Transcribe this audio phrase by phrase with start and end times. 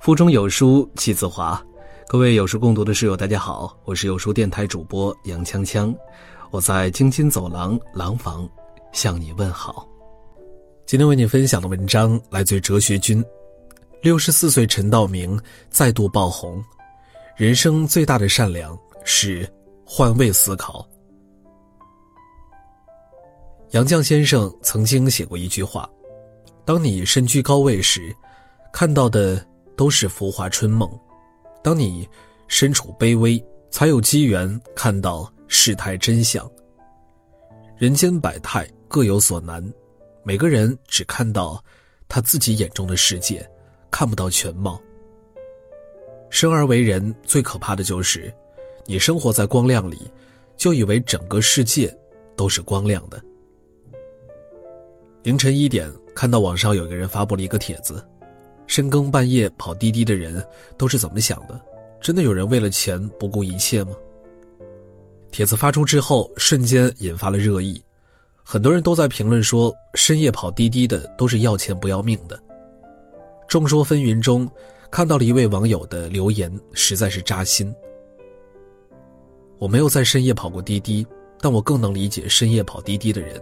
[0.00, 1.62] 腹中有书气自华，
[2.08, 5.94] 各位有书共读的室友，大家好，我是有书电台主播杨锵锵，
[6.50, 8.48] 我在京津走廊廊坊
[8.92, 9.86] 向你问好。
[10.86, 13.22] 今天为你分享的文章来自于哲学君，
[14.00, 15.38] 六十四岁陈道明
[15.68, 16.64] 再度爆红，
[17.36, 19.46] 人生最大的善良是
[19.84, 20.88] 换位思考。
[23.70, 25.88] 杨绛先生曾经写过一句话
[26.64, 28.14] ：“当你身居高位时，
[28.72, 29.44] 看到的。”
[29.76, 30.86] 都是浮华春梦，
[31.64, 32.06] 当你
[32.48, 36.46] 身处卑微，才有机缘看到世态真相。
[37.78, 39.66] 人间百态各有所难，
[40.22, 41.64] 每个人只看到
[42.10, 43.50] 他自己眼中的世界，
[43.90, 44.78] 看不到全貌。
[46.28, 48.30] 生而为人，最可怕的就是，
[48.84, 50.12] 你生活在光亮里，
[50.58, 51.90] 就以为整个世界
[52.36, 53.18] 都是光亮的。
[55.22, 58.02] 凌晨一点，看到网上有个人发布了一个帖子。
[58.66, 60.42] 深更半夜跑滴滴的人
[60.78, 61.60] 都是怎么想的？
[62.00, 63.92] 真的有人为了钱不顾一切吗？
[65.30, 67.82] 帖子发出之后，瞬间引发了热议，
[68.42, 72.40] 很多人都在评论说，深夜跑滴滴的都是要钱不要命的。
[73.46, 74.48] 众说纷纭中，
[74.90, 77.74] 看到了一位网友的留言，实在是扎心。
[79.58, 81.06] 我没有在深夜跑过滴滴，
[81.40, 83.38] 但我更能理解深夜跑滴滴的人，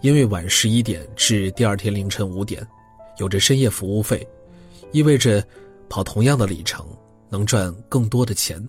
[0.00, 2.66] 因为晚十一点至第二天凌晨五点，
[3.18, 4.26] 有着深夜服务费。
[4.92, 5.46] 意味着，
[5.88, 6.86] 跑同样的里程
[7.28, 8.66] 能赚更多的钱，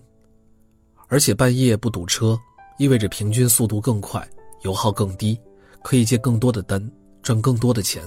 [1.08, 2.38] 而且半夜不堵车，
[2.78, 4.26] 意味着平均速度更快，
[4.62, 5.40] 油耗更低，
[5.82, 6.90] 可以接更多的单，
[7.22, 8.02] 赚更多的钱。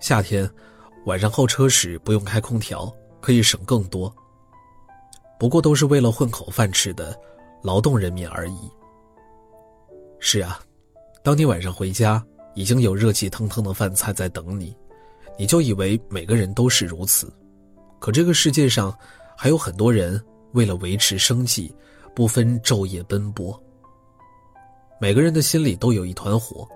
[0.00, 0.48] 夏天，
[1.06, 4.14] 晚上候车时不用开空调，可以省更多。
[5.38, 7.18] 不过都是为了混口饭吃的
[7.62, 8.70] 劳动人民而已。
[10.18, 10.60] 是啊，
[11.28, 14.74] 当你晚上回家，已经有热气腾腾的饭菜在等你。
[15.38, 17.30] 你就以为每个人都是如此，
[17.98, 18.96] 可这个世界上
[19.36, 20.18] 还有很多人
[20.52, 21.70] 为了维持生计，
[22.14, 23.62] 不分昼夜奔波。
[24.98, 26.66] 每个人的心里都有一团火，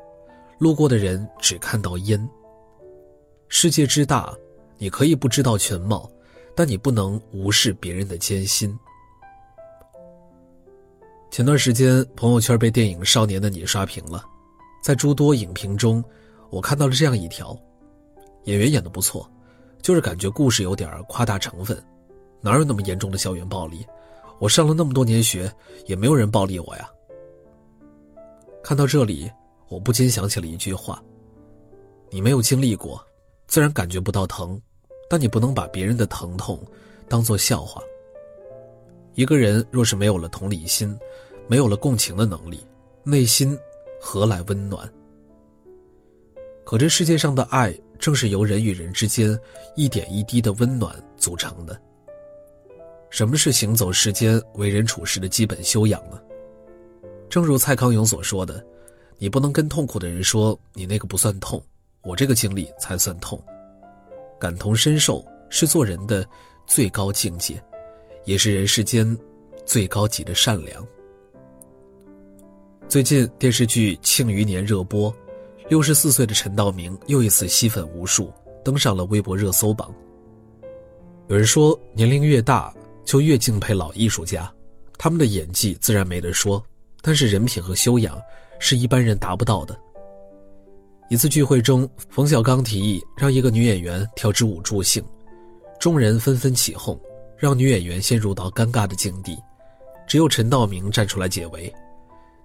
[0.59, 2.29] 路过的人只看到烟。
[3.49, 4.35] 世界之大，
[4.77, 6.07] 你可以不知道全貌，
[6.55, 8.79] 但你不能无视别人的艰辛。
[11.31, 14.23] 前段时间，朋友圈被电影《少年的你》刷屏了，
[14.83, 16.05] 在诸多影评中，
[16.51, 17.57] 我看到了这样一条。
[18.45, 19.31] 演员演的不错，
[19.81, 21.81] 就是感觉故事有点夸大成分，
[22.41, 23.87] 哪有那么严重的校园暴力？
[24.41, 25.51] 我上了那么多年学，
[25.87, 26.91] 也没有人暴力我呀。
[28.61, 29.31] 看到这里，
[29.69, 31.01] 我不禁想起了一句话：
[32.11, 33.01] 你没有经历过，
[33.47, 34.61] 自然感觉不到疼，
[35.09, 36.59] 但你不能把别人的疼痛
[37.09, 37.81] 当做笑话。
[39.15, 40.99] 一个人若是没有了同理心，
[41.47, 42.67] 没有了共情的能力，
[43.05, 43.57] 内心
[44.05, 44.93] 何来温暖？
[46.65, 47.73] 可这世界上的爱。
[47.99, 49.39] 正是由人与人之间
[49.77, 51.81] 一点一滴的温暖组成的。
[53.11, 56.21] 什么是行走世间、为人处事的基本修养呢？
[57.31, 58.61] 正如蔡康永所说的
[59.19, 61.63] ：“你不能跟痛苦的人说你那个不算痛，
[62.03, 63.41] 我这个经历才算痛。”
[64.37, 66.27] 感同身受是做人的
[66.67, 67.63] 最高境界，
[68.25, 69.17] 也是人世间
[69.65, 70.85] 最高级的善良。
[72.89, 75.15] 最近电视剧《庆余年》热播。
[75.69, 78.31] 六十四岁的陈道明又一次吸粉无数，
[78.63, 79.95] 登上了微博热搜榜。
[81.29, 84.53] 有人说，年龄越大就越敬佩老艺术家，
[84.99, 86.63] 他们的演技自然没得说，
[87.01, 88.21] 但是人品和修养
[88.59, 89.79] 是一般人达不到的。
[91.09, 95.03] 一次聚会中，冯小刚提议让一个女演员跳支舞助兴，
[95.81, 97.01] 众人纷纷起哄，
[97.39, 99.39] 让女演员陷入到尴尬的境地。
[100.07, 101.73] 只有陈道明站出来解围：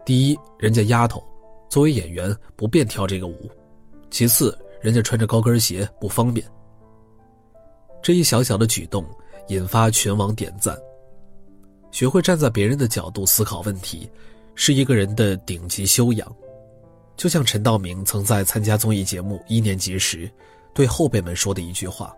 [0.08, 1.22] 第一，人家丫头。
[1.68, 3.52] 作为演员不便跳这个舞，
[4.10, 6.50] 其次人家穿着高跟鞋不方便。
[8.02, 9.06] 这一小小的举动
[9.50, 10.78] 引发全网点赞。
[11.92, 14.10] 学会站在别人的角度思考问题，
[14.56, 16.34] 是一个人的顶级修养。
[17.18, 20.32] 就像陈道明曾在参加综艺节目一年级时，
[20.74, 22.16] 对后辈们说的一句话：“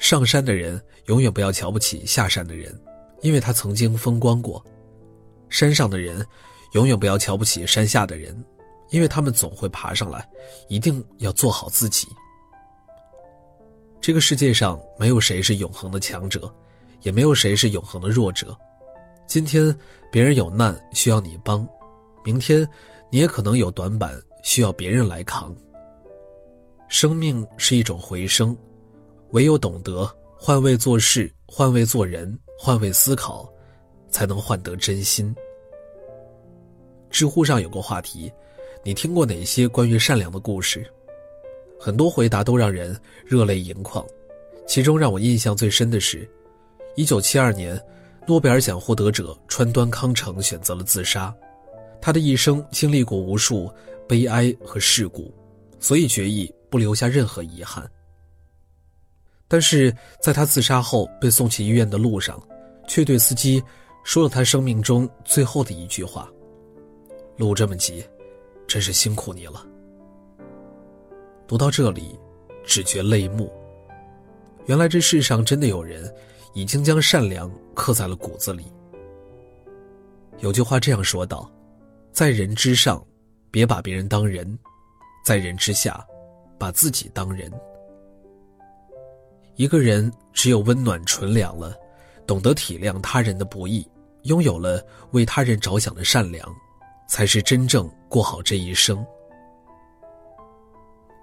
[0.00, 2.76] 上山的人永远不要瞧不起下山的人，
[3.20, 4.60] 因为他曾经风光过。
[5.48, 6.26] 山上的人。”
[6.72, 8.44] 永远不要瞧不起山下的人，
[8.90, 10.28] 因为他们总会爬上来。
[10.68, 12.08] 一定要做好自己。
[14.00, 16.52] 这个世界上没有谁是永恒的强者，
[17.02, 18.56] 也没有谁是永恒的弱者。
[19.26, 19.74] 今天
[20.10, 21.66] 别人有难需要你帮，
[22.24, 22.68] 明天
[23.10, 25.54] 你也可能有短板需要别人来扛。
[26.88, 28.56] 生命是一种回声，
[29.30, 33.48] 唯有懂得换位做事、换位做人、换位思考，
[34.10, 35.34] 才能换得真心。
[37.12, 38.32] 知乎上有个话题：
[38.82, 40.90] 你听过哪些关于善良的故事？
[41.78, 44.04] 很多回答都让人热泪盈眶。
[44.66, 46.28] 其中让我印象最深的是，
[46.96, 47.78] 一九七二年，
[48.26, 51.34] 诺贝尔奖获得者川端康成选择了自杀。
[52.00, 53.70] 他的一生经历过无数
[54.08, 55.32] 悲哀和事故，
[55.78, 57.88] 所以决意不留下任何遗憾。
[59.46, 62.42] 但是在他自杀后被送去医院的路上，
[62.88, 63.62] 却对司机
[64.02, 66.30] 说了他生命中最后的一句话
[67.36, 68.04] ：“路这么急，
[68.66, 69.66] 真是辛苦你了。”
[71.46, 72.18] 读到这里，
[72.64, 73.52] 只觉泪目。
[74.66, 76.12] 原来这世上真的有人，
[76.54, 78.72] 已经将善良刻在了骨子里。
[80.38, 81.50] 有句话这样说道
[82.12, 83.04] ：“在人之上，
[83.50, 84.46] 别把别人当人；
[85.24, 86.04] 在人之下，
[86.58, 87.52] 把自己当人。”
[89.56, 91.76] 一个人只有温暖纯良了，
[92.26, 93.86] 懂得体谅他人的不易，
[94.22, 96.48] 拥有了为他人着想的善良，
[97.12, 99.04] 才是真正过好这一生。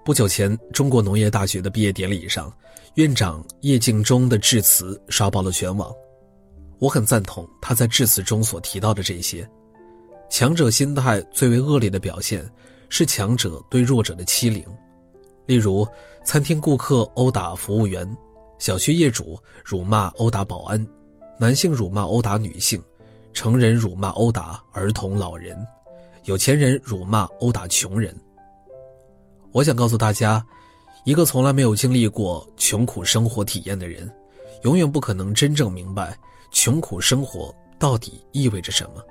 [0.04, 2.48] 不久前，中国农业大学的毕业典礼上，
[2.94, 5.92] 院长叶敬忠的致辞刷爆了全网。
[6.78, 9.44] 我很赞同他在致辞中所提到的这些。
[10.30, 12.48] 强者心态最为恶劣的表现，
[12.88, 14.64] 是强者对弱者的欺凌。
[15.44, 15.84] 例如，
[16.22, 18.08] 餐厅顾客殴打服务员，
[18.60, 20.86] 小区业主辱骂殴打保安，
[21.36, 22.80] 男性辱骂殴打女性，
[23.32, 25.58] 成人辱骂殴打儿童老人，
[26.24, 28.14] 有钱人辱骂殴打穷人。
[29.52, 30.44] 我想告诉大家，
[31.04, 34.10] 一个从来没有经历过穷苦生活体验的人，
[34.62, 36.16] 永远不可能真正明白
[36.52, 39.02] 穷苦生活到底意味着什么。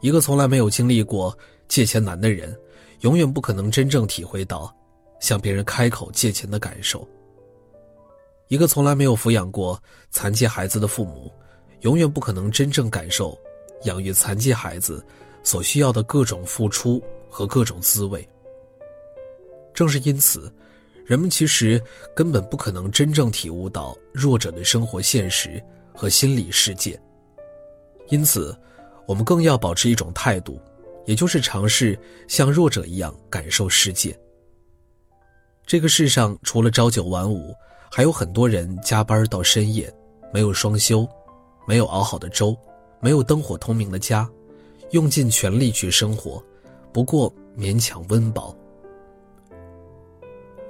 [0.00, 2.56] 一个从来没有经历过借钱难的人，
[3.00, 4.72] 永远不可能真正体会到
[5.18, 7.06] 向别人开口借钱的感受。
[8.46, 9.78] 一个从来没有抚养过
[10.10, 11.30] 残疾孩子的父母，
[11.80, 13.36] 永远不可能真正感受
[13.82, 15.04] 养育残疾孩子
[15.48, 18.28] 所需要的各种付出和各种滋味。
[19.72, 20.52] 正是因此，
[21.06, 21.82] 人们其实
[22.14, 25.58] 根本不可能真正体悟到弱者的生活现实
[25.94, 27.00] 和心理世界。
[28.10, 28.54] 因此，
[29.06, 30.60] 我们更要保持一种态度，
[31.06, 34.14] 也就是尝试像弱者一样感受世界。
[35.66, 37.54] 这个世上除了朝九晚五，
[37.90, 39.90] 还有很多人加班到深夜，
[40.30, 41.08] 没有双休，
[41.66, 42.54] 没有熬好的粥，
[43.00, 44.28] 没有灯火通明的家，
[44.90, 46.42] 用尽全力去生活，
[46.92, 48.56] 不过勉强温饱。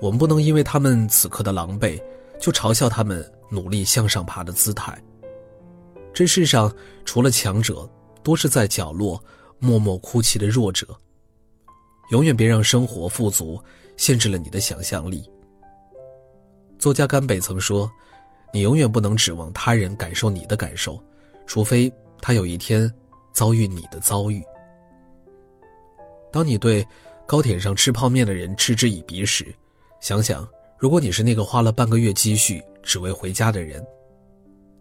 [0.01, 2.01] 我们不能因为他们此刻的狼狈，
[2.39, 4.97] 就嘲笑他们努力向上爬的姿态。
[6.13, 6.73] 这世上
[7.05, 7.89] 除了强者，
[8.23, 9.23] 多是在角落
[9.59, 10.87] 默默哭泣的弱者。
[12.11, 13.61] 永远别让生活富足
[13.97, 15.31] 限制了你的想象力。
[16.79, 17.91] 作家甘北曾说
[18.55, 20.99] ：“你永远不能指望他人感受你的感受，
[21.47, 22.91] 除非他有一天
[23.33, 24.43] 遭遇你的遭遇。”
[26.33, 26.87] 当你对
[27.27, 29.55] 高铁上吃泡面的人嗤之以鼻时，
[30.01, 30.47] 想想，
[30.79, 33.85] 如果你是那个花了半个月积蓄只为回家的人，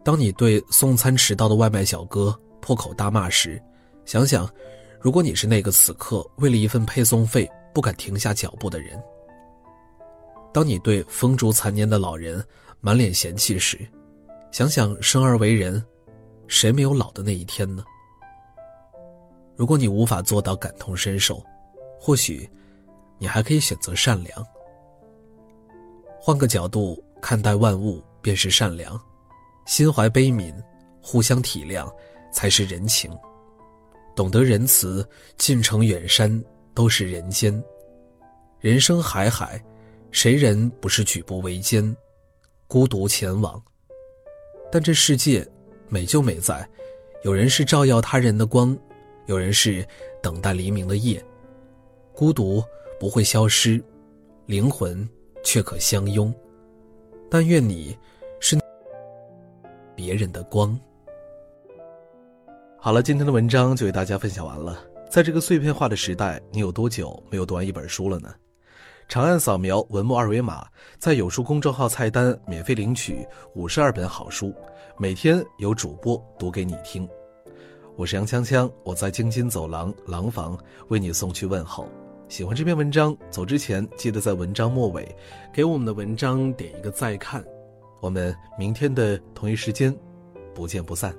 [0.04, 3.62] 当你对送餐迟到的外卖小哥破口大骂时，
[4.06, 4.50] 想想，
[5.00, 9.02] 如果你是那个此刻为了一份配送费不敢停下脚步的人，
[10.54, 12.44] 当你对风烛残年的老人
[12.80, 13.80] 满脸嫌弃时，
[14.52, 15.84] 想想生而为人，
[16.48, 17.84] 谁没有老的那一天呢？
[19.58, 21.44] 如果你无法做到感同身受，
[22.00, 22.48] 或许，
[23.18, 24.46] 你还可以选择善良。
[26.20, 28.96] 换个角度看待万物，便是善良；
[29.66, 30.54] 心怀悲悯，
[31.02, 31.92] 互相体谅，
[32.32, 33.12] 才是人情。
[34.16, 36.44] 懂得仁慈，近城远山
[36.76, 37.64] 都是人间。
[38.60, 39.60] 人生海海，
[40.12, 41.96] 谁人不是举步维艰，
[42.68, 43.60] 孤独前往？
[44.72, 45.48] 但这世界
[45.90, 46.68] 美就美在，
[47.24, 48.78] 有人是照耀他人的光，
[49.28, 49.88] 有人是
[50.22, 51.24] 等待黎明的夜。
[52.14, 52.64] 孤独
[53.00, 53.82] 不会消失，
[54.48, 55.08] 灵魂。
[55.44, 56.34] 却可相拥，
[57.32, 57.98] 但愿你
[58.42, 58.58] 是
[59.96, 60.78] 别人的光。
[62.78, 64.84] 好了，今天的文章就为大家分享完了。
[65.10, 68.36] 在这个碎片化的时代，你有多久没有读完一本书了呢？
[69.08, 70.68] 长按扫描文末二维码，
[71.00, 74.54] 在有书公众号菜单免费领取五十二本好书，
[74.98, 77.08] 每天有主播读给你听。
[77.98, 80.56] 我是杨锵锵，我在京津走廊廊坊
[80.90, 81.90] 为你送去问候。
[82.30, 85.04] 喜欢这篇文章，走之前记得在文章末尾
[85.52, 87.44] 给我们的文章点一个再看。
[88.00, 89.92] 我们明天的同一时间，
[90.54, 91.12] 不见不散。